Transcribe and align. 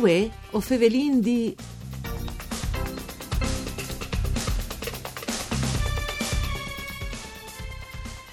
Uè, 0.00 0.30
o 0.52 0.60
fevelin 0.60 1.20
di... 1.20 1.56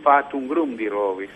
fatto 0.00 0.36
un 0.36 0.46
gruppo 0.46 0.76
di 0.76 0.86
rovi. 0.86 1.28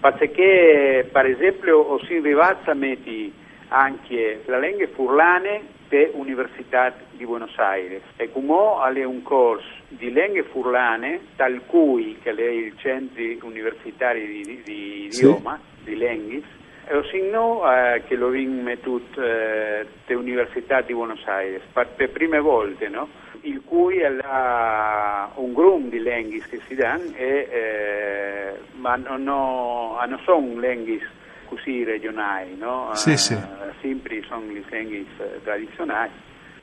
Perché, 0.00 1.08
per 1.12 1.26
esempio, 1.26 1.78
ho 1.78 2.00
arrivato 2.00 2.72
a 2.72 2.74
mettere 2.74 3.30
anche 3.68 4.42
la 4.46 4.58
lingua 4.58 4.88
furlane 4.88 5.62
dell'Università 5.88 6.92
di 7.12 7.24
Buenos 7.24 7.56
Aires 7.56 8.02
e 8.16 8.32
come 8.32 8.54
è 8.94 9.04
un 9.04 9.22
corso 9.22 9.68
di 9.90 10.12
lingue 10.12 10.42
furlane, 10.42 11.20
tal 11.36 11.60
cui 11.66 12.18
che 12.20 12.34
è 12.34 12.50
il 12.50 12.74
centro 12.78 13.46
universitario 13.46 14.26
di, 14.26 14.42
di, 14.42 14.62
di 14.64 15.06
sì. 15.10 15.24
idioma, 15.24 15.60
di 15.84 15.96
lingue, 15.96 16.42
e 16.86 16.96
ho 16.96 17.04
signo 17.04 17.62
eh, 17.70 18.02
che 18.06 18.16
l'ho 18.16 18.30
mettuto 18.30 19.22
eh, 19.22 19.86
dell'Università 20.06 20.80
di 20.80 20.92
Buenos 20.92 21.24
Aires 21.26 21.62
per 21.72 21.88
le 21.96 22.08
prime 22.08 22.38
volte, 22.40 22.88
no? 22.88 23.08
il 23.44 23.62
cui 23.64 23.98
è 23.98 24.08
un 24.08 25.52
gruppo 25.52 25.88
di 25.88 26.02
lingue 26.02 26.40
che 26.48 26.60
si 26.66 26.74
danno, 26.74 27.14
eh, 27.14 28.58
ma 28.72 28.96
non, 28.96 29.22
non 29.22 30.20
sono 30.24 30.58
lingue 30.58 31.00
così 31.44 31.84
regionali, 31.84 32.56
no? 32.56 32.90
Sì, 32.94 33.16
sì. 33.16 33.34
Uh, 33.34 33.72
sempre 33.80 34.22
sono 34.26 34.50
le 34.50 34.64
lingue 34.70 35.04
tradizionali. 35.42 36.10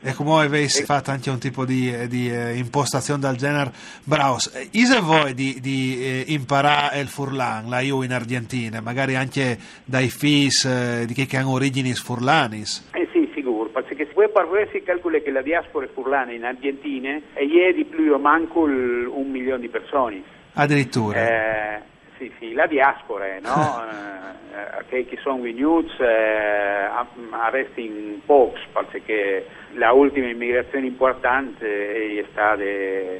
E 0.03 0.13
come 0.13 0.43
avessi 0.43 0.83
fatto 0.83 1.11
anche 1.11 1.29
un 1.29 1.37
tipo 1.37 1.63
di, 1.63 2.07
di 2.07 2.27
eh, 2.27 2.57
impostazione 2.57 3.19
del 3.19 3.35
genere, 3.35 3.71
Braus, 4.03 4.51
ise 4.71 4.99
voi 4.99 5.35
di, 5.35 5.59
di 5.61 5.99
eh, 6.01 6.23
imparare 6.29 6.99
il 7.01 7.07
furlan, 7.07 7.69
la 7.69 7.81
io 7.81 8.01
in 8.01 8.11
Argentina, 8.11 8.81
magari 8.81 9.15
anche 9.15 9.59
dai 9.85 10.09
fis 10.09 10.65
eh, 10.65 11.05
di 11.05 11.13
che 11.13 11.37
hanno 11.37 11.51
origini 11.51 11.93
furlanis? 11.93 12.89
Eh 12.93 13.07
sì, 13.11 13.29
sicuro, 13.35 13.69
perché 13.69 14.05
se 14.07 14.11
voi 14.15 14.29
parlare 14.29 14.69
si 14.71 14.81
calcola 14.81 15.19
che 15.19 15.29
la 15.29 15.43
diaspora 15.43 15.87
furlana 15.93 16.31
in 16.31 16.45
Argentina 16.45 17.19
è 17.33 17.45
di 17.45 17.85
più 17.85 18.11
o 18.11 18.17
manco 18.17 18.61
un 18.61 19.29
milione 19.29 19.59
di 19.59 19.69
persone. 19.69 20.23
Addirittura? 20.53 21.89
Eh, 22.21 22.29
sì, 22.29 22.31
sì, 22.37 22.53
la 22.53 22.67
diaspora, 22.67 23.25
no? 23.39 23.83
eh, 24.53 24.85
che, 24.89 25.05
che 25.05 25.17
sono 25.21 25.41
venuti 25.41 25.91
eh, 25.99 26.87
arresti 27.31 28.21
pochi, 28.25 28.61
perché 28.71 29.47
la 29.73 29.91
ultima 29.91 30.27
immigrazione 30.27 30.85
importante 30.85 32.19
è 32.19 32.25
stata 32.31 32.61
eh, 32.61 33.19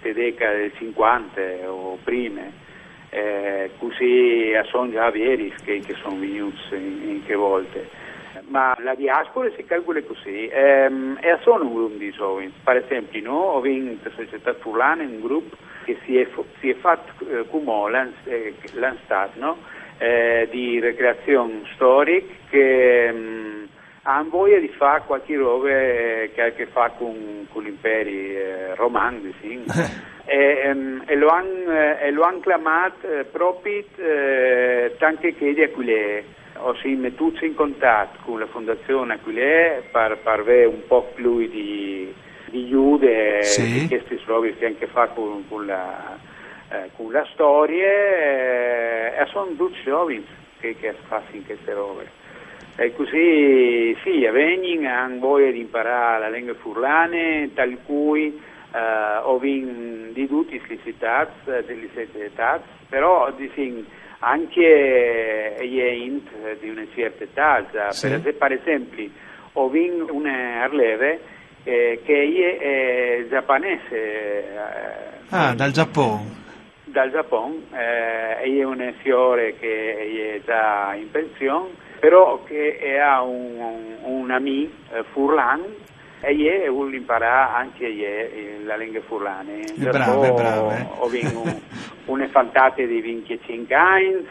década 0.00 0.56
del 0.56 0.72
50 0.76 1.40
o 1.70 1.98
prima, 2.04 2.42
eh, 3.10 3.70
così 3.78 4.52
sono 4.70 4.90
già 4.90 5.10
veri 5.10 5.52
che, 5.64 5.80
che 5.80 5.94
sono 6.02 6.18
venuti 6.18 6.60
in, 6.72 7.08
in 7.08 7.24
che 7.24 7.34
volte. 7.34 8.06
Ma 8.48 8.74
la 8.82 8.94
diaspora 8.94 9.50
si 9.56 9.64
calcola 9.64 10.00
così 10.02 10.46
ehm, 10.46 11.18
e 11.20 11.38
sono 11.42 11.64
un 11.64 11.74
gruppo 11.74 11.96
di 11.96 12.10
giovani. 12.10 12.52
Per 12.62 12.76
esempio 12.76 13.20
no, 13.22 13.38
ho 13.38 13.60
vinto 13.60 14.08
la 14.08 14.14
società 14.14 14.54
furlana 14.54 15.02
un 15.02 15.20
gruppo 15.20 15.56
che 15.88 15.96
si 16.04 16.18
è, 16.18 16.28
si 16.60 16.68
è 16.68 16.74
fatto 16.74 17.12
eh, 17.24 17.48
come 17.48 18.12
eh, 18.24 18.54
l'Anstat 18.74 19.36
no? 19.36 19.56
eh, 19.96 20.46
di 20.50 20.78
recreazione 20.80 21.62
storica 21.74 22.30
che 22.50 23.10
mh, 23.10 23.68
hanno 24.02 24.28
voglia 24.28 24.58
di 24.58 24.68
fare 24.68 25.04
qualche 25.06 25.34
roba 25.34 25.68
che 25.68 26.32
ha 26.36 26.44
a 26.44 26.50
che 26.50 26.66
fare 26.66 26.92
con, 26.98 27.46
con 27.50 27.62
l'impero 27.62 28.10
eh, 28.10 28.74
romano 28.74 29.20
sì. 29.40 29.64
e, 30.26 30.70
um, 30.70 31.02
e, 31.06 31.16
lo 31.16 31.28
hanno 31.28 32.22
han 32.22 32.40
chiamato 32.42 33.10
eh, 33.10 33.24
proprio 33.24 33.82
eh, 33.96 34.94
tanto 34.98 35.22
che 35.22 35.54
di 35.54 35.62
Aquilea 35.62 36.22
ho 36.60 36.74
si 36.82 36.94
mettuto 36.96 37.46
in 37.46 37.54
contatto 37.54 38.18
con 38.24 38.40
la 38.40 38.46
fondazione 38.46 39.14
Aquilea 39.14 39.80
per, 39.90 40.18
per 40.18 40.40
avere 40.40 40.66
un 40.66 40.86
po' 40.86 41.10
più 41.14 41.38
di, 41.48 42.12
di 42.50 42.64
aiuto 42.64 43.06
sì. 43.42 43.86
questi 43.88 44.20
rovi 44.24 44.54
che 44.56 44.66
anche 44.66 44.86
fa 44.86 45.08
con, 45.08 45.44
con, 45.48 45.66
la, 45.66 46.18
eh, 46.70 46.90
con 46.96 47.10
la 47.12 47.26
storia 47.32 47.86
eh, 47.86 49.14
e 49.20 49.26
sono 49.30 49.52
tutti 49.56 49.78
giovani 49.84 50.24
che, 50.60 50.76
che 50.76 50.94
fanno 51.06 51.24
queste 51.44 51.72
robe. 51.72 52.16
E 52.76 52.94
così 52.94 53.96
sì, 54.04 54.24
a 54.24 54.30
Venin 54.30 54.86
hanno 54.86 55.18
voglia 55.18 55.50
di 55.50 55.60
imparare 55.60 56.20
la 56.20 56.28
lingua 56.30 56.54
furlane, 56.54 57.50
tal 57.52 57.76
cui 57.84 58.40
eh, 58.72 59.16
ho 59.22 59.36
vinto 59.38 60.12
di 60.12 60.26
tutti 60.28 60.62
gli 60.64 60.78
città, 60.84 61.28
delle 61.44 61.88
sette 61.92 62.26
età, 62.26 62.62
però 62.88 63.32
di, 63.32 63.50
anche 64.20 65.56
gli 65.60 65.80
int 65.80 66.28
di 66.60 66.68
una 66.68 66.86
certa 66.94 67.24
età, 67.24 67.90
sì. 67.90 68.08
per, 68.20 68.52
esempio 68.52 69.08
ho 69.54 69.68
vinto 69.68 70.14
una 70.14 70.62
arleve 70.62 71.20
eh, 71.64 72.00
che 72.04 73.22
è 73.22 73.28
giapponese. 73.28 73.96
Eh, 73.96 74.58
ah, 75.30 75.54
dal 75.54 75.70
Giappone? 75.72 76.36
Dal 76.84 77.10
Giappone, 77.10 77.56
eh, 77.72 78.40
è 78.40 78.64
un 78.64 78.92
fiore 79.02 79.56
che 79.58 80.36
è 80.36 80.40
già 80.44 80.94
in 80.94 81.10
pensione 81.10 81.86
però 81.98 82.42
che 82.44 82.98
ha 83.00 83.22
un, 83.22 83.96
un, 84.02 84.30
amico 84.30 84.72
eh, 84.92 85.04
furlan 85.12 85.62
e 86.20 86.32
io 86.32 86.72
vuole 86.72 86.96
imparare 86.96 87.56
anche 87.56 87.86
io 87.86 88.64
la 88.64 88.76
lingua 88.76 89.00
furlana. 89.02 89.52
Brave, 89.76 90.32
brave. 90.32 90.88
Ho 90.98 91.06
vinto 91.08 91.44
una 92.06 92.26
fantate 92.30 92.86
di 92.86 93.00
25 93.00 93.74
anni, 93.74 94.26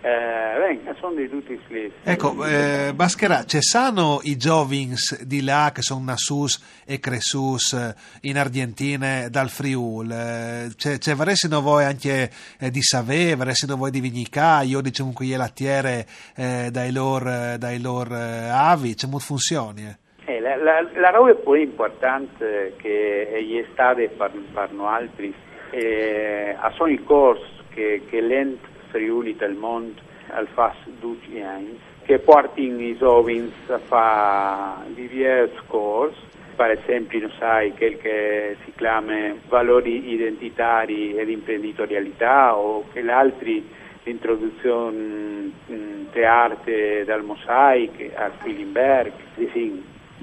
eh, 0.00 0.94
sono 1.00 1.14
di 1.14 1.28
tutti 1.28 1.52
i 1.52 1.60
slip. 1.66 1.92
Ecco, 2.04 2.44
eh, 2.44 2.92
Baschera, 2.94 3.44
ci 3.44 3.60
sono 3.60 4.20
i 4.22 4.36
giovins 4.36 5.22
di 5.22 5.42
là 5.42 5.70
che 5.74 5.82
sono 5.82 6.04
nassus 6.04 6.82
e 6.86 7.00
cressus 7.00 7.94
in 8.22 8.38
Argentina 8.38 9.28
dal 9.28 9.48
Friul? 9.48 10.10
Eh, 10.10 10.68
c'è, 10.76 11.14
voi 11.60 11.84
anche 11.84 12.30
eh, 12.58 12.70
di 12.70 12.82
Savè, 12.82 13.36
vorressimo 13.36 13.76
voi 13.76 13.90
di 13.90 14.00
Vignicà, 14.00 14.62
io 14.62 14.80
diciamo 14.80 15.12
qui 15.12 15.32
è 15.32 15.36
lattiere 15.36 16.06
eh, 16.36 16.68
dai 16.70 16.92
loro, 16.92 17.56
dai 17.56 17.80
loro 17.80 18.14
eh, 18.14 18.48
avi, 18.48 18.94
c'è 18.94 19.06
molte 19.08 19.26
funzioni. 19.26 19.96
Eh, 20.24 20.40
la, 20.40 20.56
la, 20.56 20.86
la 20.94 21.10
roba 21.10 21.34
poi 21.34 21.62
importante 21.62 22.74
che 22.76 23.28
è 23.32 24.08
per, 24.08 24.30
per 24.52 24.72
noi 24.72 24.86
altri 24.86 25.34
eh, 25.70 26.56
sono 26.76 26.90
i 26.90 27.02
corsi 27.02 27.46
che, 27.70 28.02
che 28.08 28.20
l'ente 28.20 28.76
Friuli 28.88 29.36
del 29.36 29.54
Mont 29.54 30.00
al 30.28 30.46
fas 30.48 30.76
12 31.00 31.40
anni, 31.40 31.78
che 32.04 32.18
portano 32.18 32.80
i 32.80 32.96
giovani 32.96 33.52
a 33.68 33.78
fare 33.78 34.92
diversi 34.94 35.58
corsi, 35.66 36.20
per 36.56 36.70
esempio 36.72 37.30
sai 37.38 37.72
quel 37.74 37.98
che 37.98 38.56
si 38.64 38.72
chiama 38.76 39.34
valori 39.48 40.12
identitari 40.12 41.14
ed 41.16 41.28
imprenditorialità 41.28 42.56
o 42.56 42.84
che 42.92 43.00
l'altri 43.02 43.76
l'introduzione 44.02 45.52
arte 46.24 47.04
dal 47.04 47.22
mosaico 47.22 48.02
a 48.14 48.30
Spilimberg, 48.38 49.12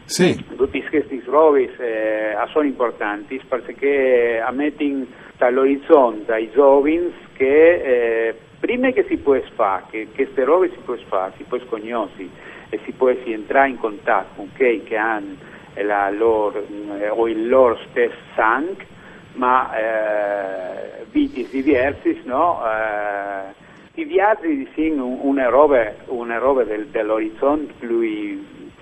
sì. 0.06 0.44
tutti 0.56 0.84
questi 0.84 1.22
rovi 1.26 1.70
eh, 1.78 2.36
sono 2.52 2.66
importanti 2.66 3.42
perché 3.48 4.44
mettono 4.52 5.06
dall'orizzonte 5.38 6.32
ai 6.32 6.52
giovani 6.52 7.14
che 7.34 8.28
eh, 8.28 8.36
prima 8.66 8.90
che 8.90 9.06
si 9.08 9.18
può 9.18 9.40
fare, 9.54 9.84
che 9.92 10.08
queste 10.14 10.44
robe 10.44 10.72
si 10.72 10.80
può 10.84 10.96
fare, 11.08 11.34
si 11.38 11.44
può 11.44 11.60
conoscere 11.70 12.30
e 12.70 12.80
si 12.84 12.92
può 12.94 13.14
si 13.24 13.32
entrare 13.32 13.70
in 13.70 13.78
contatto 13.78 14.34
con 14.38 14.50
chi 14.56 14.82
che 14.84 14.98
hanno 14.98 15.36
la 15.76 16.10
loro, 16.10 16.66
eh, 17.00 17.10
o 17.10 17.28
il 17.28 17.48
loro 17.48 17.78
stesso 17.90 18.16
sangue, 18.34 18.88
ma 19.34 19.72
eh, 19.78 21.06
viti 21.12 21.48
diversi, 21.52 22.22
no? 22.24 22.60
Eh, 22.66 24.02
i 24.02 24.04
viaggi 24.06 24.68
sono 24.74 25.20
una 25.22 25.48
roba, 25.48 25.94
una 26.08 26.40
roba 26.40 26.64
del, 26.64 26.88
dell'orizzonte 26.88 27.74
più, 27.78 28.02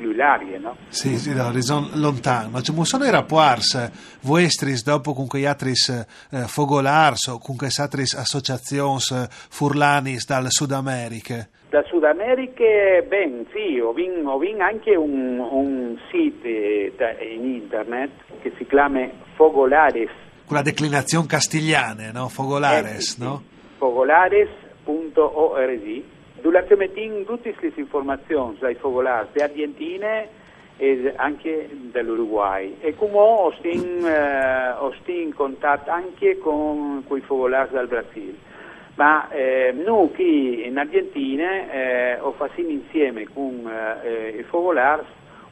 più 0.04 0.12
larga, 0.12 0.58
no? 0.60 0.76
Sì, 0.90 1.18
sì, 1.18 1.34
dall'orizzonte 1.34 1.98
lontano. 1.98 2.50
Ma 2.50 2.62
ci 2.62 2.74
sono 2.84 3.06
i 3.06 3.10
rapporti 3.10 3.78
vostri 4.24 4.74
dopo 4.84 5.14
con 5.14 5.28
quegli 5.28 5.46
altri 5.46 5.72
eh, 5.72 6.48
fogolars 6.48 7.28
o 7.28 7.40
con 7.40 7.56
queste 7.56 7.82
altre 7.82 8.04
associazioni 8.04 9.00
furlani 9.50 10.18
dal 10.28 10.48
Sud 10.50 10.72
America? 10.72 11.48
Da 11.70 11.84
Sud 11.88 12.04
America, 12.04 12.64
ben 13.08 13.46
sì, 13.54 13.80
ho 13.80 13.94
vinto, 13.94 14.38
vinto 14.38 14.64
anche 14.64 14.96
un, 14.96 15.40
un 15.40 15.98
sito 16.12 16.48
in 16.48 17.46
internet 17.46 18.12
che 18.42 18.52
si 18.58 18.66
chiama 18.68 19.08
Fogolares. 19.36 20.10
Con 20.46 20.58
la 20.58 20.62
declinazione 20.62 21.26
castigliana, 21.26 22.12
no? 22.12 22.28
Fogolares, 22.28 22.98
eh, 22.98 23.02
sì, 23.02 23.24
no? 23.24 23.42
Fogolares 23.78 24.50
www.org 24.86 26.04
mettiamo 26.76 27.24
tutte 27.24 27.56
le 27.60 27.72
informazioni 27.76 28.58
dai 28.60 28.76
focolari 28.76 29.28
di 29.32 29.42
Argentina 29.42 30.24
e 30.78 31.14
anche 31.16 31.70
dell'Uruguay 31.72 32.78
e 32.82 32.96
come 32.96 33.18
ho 33.18 33.54
stiamo 33.60 34.08
eh, 34.08 35.22
in 35.22 35.34
contatto 35.34 35.92
anche 35.92 36.38
con, 36.38 37.04
con 37.08 37.18
i 37.18 37.22
focolari 37.22 37.70
del 37.72 37.88
Brasile 37.88 38.52
ma 38.96 39.30
eh, 39.30 39.74
noi 39.74 40.12
qui 40.12 40.68
in 40.68 40.78
Argentina 40.78 41.72
eh, 41.72 42.20
ho 42.20 42.32
fatto 42.34 42.62
insieme 42.62 43.28
con 43.34 43.70
eh, 44.04 44.38
i 44.40 44.44
focolari 44.44 45.04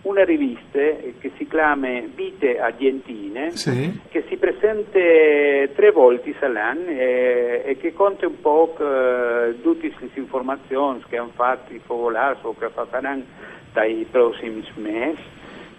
una 0.03 0.23
rivista 0.23 0.79
che 0.79 1.31
si 1.37 1.47
chiama 1.47 1.87
Vite 2.15 2.59
Argentine, 2.59 3.51
sì. 3.51 3.99
che 4.09 4.23
si 4.27 4.37
presenta 4.61 5.73
tre 5.73 5.91
volte 5.91 6.35
all'anno 6.41 6.87
e, 6.89 7.63
e, 7.65 7.77
che 7.77 7.93
conta 7.93 8.27
un 8.27 8.39
po' 8.39 8.75
eh, 8.79 9.59
tutte 9.59 9.91
le 9.97 10.09
informazioni 10.13 11.03
che 11.09 11.17
hanno 11.17 11.31
fatto 11.33 11.73
i 11.73 11.81
focolari 11.83 12.37
o 12.43 12.55
che 12.55 12.69
faranno 12.69 13.23
dai 13.73 14.05
prossimi 14.09 14.63
mesi, 14.75 15.19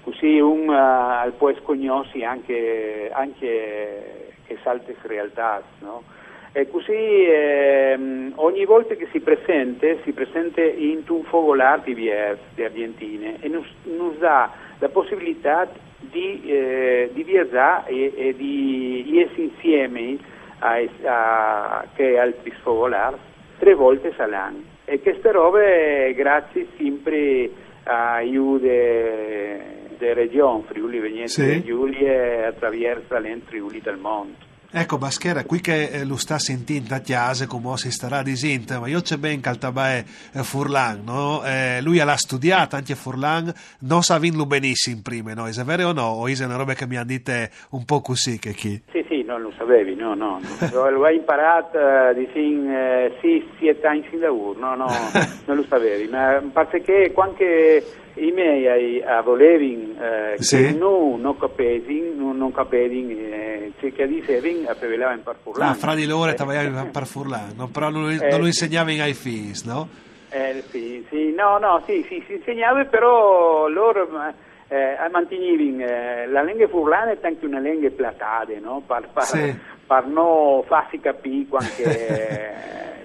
così 0.02 0.40
uno 0.40 0.72
uh, 0.72 1.32
può 1.36 1.52
conoscere 1.62 2.24
anche, 2.24 3.08
anche 3.12 4.34
che 4.46 4.58
salte 4.64 4.96
realtà. 5.02 5.62
No? 5.78 6.02
E 6.50 6.68
così 6.68 6.92
ehm, 6.92 8.32
ogni 8.36 8.64
volta 8.64 8.94
che 8.94 9.06
si 9.12 9.20
presenta, 9.20 9.86
si 10.02 10.12
presenta 10.12 10.60
in 10.60 11.02
un 11.06 11.22
focolare 11.22 11.82
diverso 11.84 12.42
di 12.54 12.64
Argentina 12.64 13.30
e 13.40 13.48
nos 13.48 14.18
dà 14.18 14.50
la 14.78 14.88
possibilità 14.88 15.68
di, 16.10 16.42
eh, 16.44 17.10
di 17.12 17.22
viaggiare 17.22 17.90
e, 17.90 18.12
e 18.16 18.34
di 18.36 19.24
essere 19.24 19.42
insieme 19.42 20.18
a, 20.58 20.78
a, 21.04 21.84
che 21.94 22.18
altri 22.18 22.52
focolari 22.62 23.16
tre 23.58 23.74
volte 23.74 24.14
all'anno. 24.18 24.62
E 24.84 25.00
queste 25.00 25.30
robe 25.30 26.12
grazie 26.14 26.66
sempre 26.76 27.50
aiuto 27.84 28.66
della 28.66 30.14
regione 30.14 30.62
Friuli 30.66 30.98
Venezia 30.98 31.44
sì. 31.44 31.62
Giulia 31.62 32.48
attraverso 32.48 33.18
l'ente 33.18 33.46
Friuli 33.46 33.80
del 33.80 33.98
mondo. 33.98 34.50
Ecco 34.74 34.96
Baschera, 34.96 35.44
qui 35.44 35.60
che 35.60 35.90
eh, 35.90 36.04
lo 36.06 36.16
sta 36.16 36.38
sentendo 36.38 36.94
a 36.94 37.00
chiase 37.00 37.46
come 37.46 37.76
si 37.76 37.90
starà 37.90 38.22
dicendo, 38.22 38.80
ma 38.80 38.88
io 38.88 39.02
c'è 39.02 39.18
ben 39.18 39.38
caltabae 39.38 40.06
eh, 40.32 40.42
Furlan, 40.42 41.02
no? 41.04 41.44
eh, 41.44 41.82
lui 41.82 41.98
l'ha 41.98 42.16
studiato 42.16 42.76
anche 42.76 42.94
Furlan, 42.94 43.52
non 43.80 44.02
sa 44.02 44.18
vinlo 44.18 44.46
benissimo 44.46 45.02
prima, 45.02 45.34
no? 45.34 45.46
È 45.46 45.52
vero 45.64 45.88
o 45.88 45.92
no? 45.92 46.04
O 46.04 46.26
è 46.26 46.44
una 46.44 46.56
roba 46.56 46.72
che 46.72 46.86
mi 46.86 46.96
hanno 46.96 47.04
detto 47.04 47.32
un 47.72 47.84
po' 47.84 48.00
così 48.00 48.38
che 48.38 48.54
chi? 48.54 48.80
Sì, 48.92 49.04
sì, 49.10 49.21
non 49.24 49.42
lo 49.42 49.52
sapevi, 49.56 49.94
no, 49.94 50.14
no, 50.14 50.40
lo 50.72 51.04
hai 51.04 51.16
imparato 51.16 51.78
uh, 51.78 52.14
di 52.14 52.28
sin, 52.32 52.66
uh, 52.68 53.12
sì, 53.20 53.46
siete 53.58 53.86
anni 53.86 54.04
sin 54.10 54.20
da 54.20 54.26
lavoro, 54.26 54.58
no, 54.58 54.74
no, 54.74 54.86
non 55.46 55.56
lo 55.56 55.64
sapevi, 55.68 56.08
ma 56.08 56.42
perché 56.52 57.12
quando 57.12 57.44
i 58.14 58.30
miei 58.30 59.02
a 59.02 59.22
volevi 59.22 59.96
eh, 59.98 60.42
sì. 60.42 60.56
che 60.56 60.72
non, 60.72 61.20
non 61.20 61.36
capessi, 61.38 62.12
non, 62.14 62.36
non 62.36 62.52
capessi, 62.52 63.08
eh, 63.08 63.72
cerca 63.80 64.04
di 64.04 64.22
seving 64.26 64.66
a 64.68 64.74
prevelava 64.74 65.14
in 65.14 65.22
parfurlan. 65.22 65.68
Ah, 65.68 65.74
fra 65.74 65.94
di 65.94 66.04
loro 66.04 66.30
eh, 66.30 66.34
stava 66.34 66.60
in 66.60 66.88
parfurlan, 66.92 67.54
no? 67.56 67.68
però 67.68 67.88
non, 67.88 68.14
non 68.14 68.40
lo 68.40 68.46
insegnava 68.46 68.90
ai 68.90 69.14
figli, 69.14 69.52
no? 69.64 69.88
Eh, 70.28 70.62
sì, 70.70 71.04
sì, 71.10 71.32
no, 71.36 71.58
no, 71.58 71.82
sì, 71.86 72.04
sì, 72.08 72.22
si 72.26 72.34
insegnava, 72.34 72.84
però 72.84 73.68
loro 73.68 74.08
eh, 74.72 75.08
mantenevano 75.10 75.84
eh, 75.84 76.26
la 76.28 76.42
lingua 76.42 76.66
furlana 76.66 77.10
è 77.10 77.18
anche 77.20 77.44
una 77.44 77.58
lingua 77.58 77.90
platata, 77.90 78.52
no? 78.58 78.82
Per, 78.86 79.08
per, 79.12 79.22
sì. 79.24 79.54
per 79.86 80.06
non 80.06 80.62
farsi 80.64 80.98
capire 80.98 81.44
quando, 81.46 81.70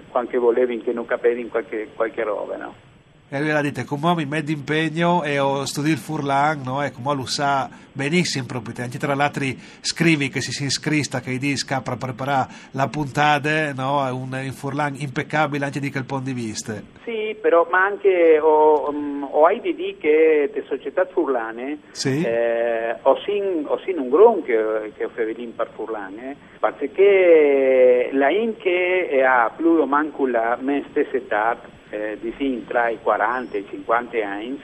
quando 0.09 0.39
volevi 0.39 0.81
che 0.81 0.93
non 0.93 1.05
capessi 1.05 1.47
qualche, 1.49 1.89
qualche 1.93 2.23
roba, 2.23 2.55
no? 2.55 2.86
E 3.29 3.41
lui 3.41 3.49
la 3.49 3.61
dite, 3.61 3.83
come 3.83 4.15
mi 4.15 4.25
metto 4.25 4.51
impegno 4.51 5.21
e 5.21 5.37
ho 5.37 5.65
studiato 5.65 5.97
il 5.97 6.01
Furlan, 6.01 6.61
no? 6.63 6.81
E 6.81 6.93
come 6.93 7.13
lo 7.13 7.25
sa 7.25 7.69
benissimo 7.91 8.45
proprio, 8.45 8.85
anche 8.85 8.97
tra 8.97 9.15
l'altro 9.15 9.43
scrivi 9.81 10.29
che 10.29 10.39
si 10.39 10.53
si 10.53 10.63
iscrista 10.63 11.19
che 11.19 11.37
disca 11.37 11.81
per 11.81 11.97
preparare 11.97 12.47
la 12.71 12.87
puntata, 12.87 13.73
no? 13.73 13.99
Un, 14.15 14.31
un 14.31 14.51
Furlan 14.53 14.95
impeccabile 14.99 15.65
anche 15.65 15.81
di 15.81 15.91
quel 15.91 16.05
punto 16.05 16.23
di 16.23 16.33
vista. 16.33 16.75
Sì, 17.03 17.35
però 17.41 17.67
ma 17.69 17.83
anche 17.83 18.39
ho, 18.39 18.87
um, 18.87 19.27
ho 19.29 19.45
dire 19.59 19.97
che 19.99 20.49
le 20.53 20.63
società 20.65 21.05
furlane 21.05 21.79
sì. 21.91 22.23
eh, 22.23 22.95
ho, 23.01 23.19
sin, 23.25 23.65
ho 23.67 23.77
sin 23.83 23.99
un 23.99 24.07
gron 24.07 24.41
che, 24.43 24.93
che 24.95 25.03
ho 25.03 25.09
fatto 25.09 25.47
per 25.53 25.69
furlane, 25.75 26.37
perché 26.61 28.09
la 28.13 28.29
in 28.29 28.55
che 28.55 29.21
ha 29.21 29.51
più 29.53 29.67
o 29.67 29.85
manco 29.85 30.25
la 30.25 30.57
mia 30.61 30.81
stessa 30.91 31.17
età 31.17 31.75
eh, 31.89 32.17
di 32.19 32.31
fin 32.31 32.65
tra 32.65 32.89
i 32.89 32.99
40 33.01 33.57
e 33.57 33.59
i 33.59 33.67
50 33.69 34.17
anni 34.25 34.59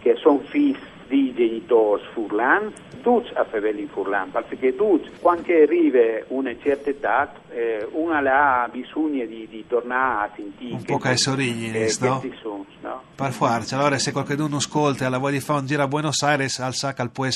che 0.00 0.14
sono 0.16 0.38
figli 0.40 0.76
di 1.08 1.32
genitori 1.34 2.02
furlan, 2.12 2.72
tutti 3.02 3.30
a 3.34 3.44
favore 3.44 3.80
in 3.80 3.88
furlan, 3.88 4.30
perché 4.30 4.74
tutti, 4.74 5.10
quando 5.20 5.52
arriva 5.52 6.24
una 6.28 6.54
certa 6.60 6.90
età, 6.90 7.32
eh, 7.50 7.86
una 7.92 8.18
ha 8.18 8.68
bisogno 8.68 9.24
di, 9.26 9.46
di, 9.48 9.64
tornare 9.66 10.26
a 10.26 10.30
sentire 10.34 10.74
un 10.74 10.82
po' 10.82 10.98
che 10.98 11.16
sorigli, 11.16 11.74
eh, 11.74 11.94
no? 12.00 12.22
Sono, 12.40 12.66
no? 12.80 13.02
Per 13.14 13.32
farci, 13.32 13.74
allora 13.74 13.98
se 13.98 14.12
qualcuno 14.12 14.56
ascolta 14.56 15.06
e 15.06 15.08
la 15.08 15.18
voglia 15.18 15.38
di 15.38 15.40
fare 15.40 15.60
un 15.60 15.66
giro 15.66 15.82
a 15.82 15.88
Buenos 15.88 16.22
Aires, 16.22 16.58
al 16.58 16.74
sa 16.74 16.92
che 16.92 17.08
può 17.08 17.26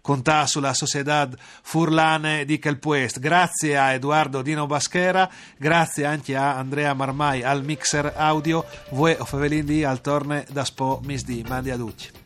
contare 0.00 0.46
sulla 0.46 0.74
società 0.74 1.28
furlane 1.62 2.44
di 2.44 2.58
quel 2.58 2.78
puest. 2.78 3.18
Grazie 3.18 3.76
a 3.76 3.92
Edoardo 3.92 4.42
Dino 4.42 4.66
Baschera, 4.66 5.28
grazie 5.56 6.04
anche 6.04 6.36
a 6.36 6.56
Andrea 6.56 6.92
Marmai 6.94 7.42
al 7.42 7.64
mixer 7.64 8.12
audio, 8.14 8.64
voi 8.90 9.16
o 9.18 9.24
Fevelindi 9.24 9.84
al 9.84 10.00
torne 10.00 10.44
da 10.50 10.64
Spo 10.64 11.00
Misdi, 11.04 11.44
mandi 11.48 11.70
a 11.70 11.76
Ducci. 11.76 12.23